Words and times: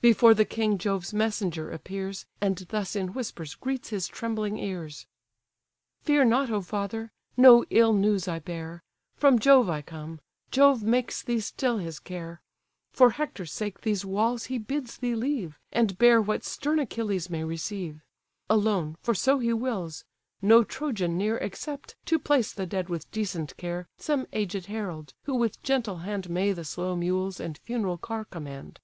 Before 0.00 0.32
the 0.32 0.44
king 0.44 0.78
Jove's 0.78 1.12
messenger 1.12 1.68
appears, 1.72 2.24
And 2.40 2.56
thus 2.68 2.94
in 2.94 3.14
whispers 3.14 3.56
greets 3.56 3.88
his 3.88 4.06
trembling 4.06 4.56
ears: 4.56 5.08
"Fear 6.02 6.26
not, 6.26 6.52
O 6.52 6.60
father! 6.62 7.10
no 7.36 7.64
ill 7.68 7.92
news 7.92 8.28
I 8.28 8.38
bear; 8.38 8.84
From 9.16 9.40
Jove 9.40 9.68
I 9.68 9.82
come, 9.82 10.20
Jove 10.52 10.84
makes 10.84 11.20
thee 11.20 11.40
still 11.40 11.78
his 11.78 11.98
care; 11.98 12.40
For 12.92 13.10
Hector's 13.10 13.52
sake 13.52 13.80
these 13.80 14.04
walls 14.04 14.44
he 14.44 14.56
bids 14.56 14.98
thee 14.98 15.16
leave, 15.16 15.58
And 15.72 15.98
bear 15.98 16.22
what 16.22 16.44
stern 16.44 16.78
Achilles 16.78 17.28
may 17.28 17.42
receive; 17.42 18.02
Alone, 18.48 18.94
for 19.02 19.16
so 19.16 19.40
he 19.40 19.52
wills; 19.52 20.04
no 20.40 20.62
Trojan 20.62 21.18
near, 21.18 21.38
Except, 21.38 21.96
to 22.04 22.20
place 22.20 22.52
the 22.52 22.66
dead 22.66 22.88
with 22.88 23.10
decent 23.10 23.56
care, 23.56 23.88
Some 23.98 24.28
aged 24.32 24.66
herald, 24.66 25.12
who 25.24 25.34
with 25.34 25.60
gentle 25.64 25.96
hand 26.06 26.30
May 26.30 26.52
the 26.52 26.62
slow 26.64 26.94
mules 26.94 27.40
and 27.40 27.58
funeral 27.64 27.98
car 27.98 28.24
command. 28.24 28.78